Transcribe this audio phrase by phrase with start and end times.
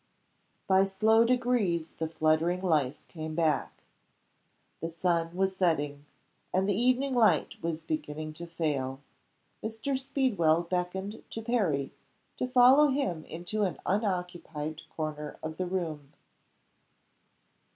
[0.65, 3.83] By slow degrees the fluttering life came back.
[4.79, 6.07] The sun was setting;
[6.51, 9.01] and the evening light was beginning to fail.
[9.63, 9.95] Mr.
[9.99, 11.93] Speedwell beckoned to Perry
[12.37, 16.11] to follow him into an unoccupied corner of the room.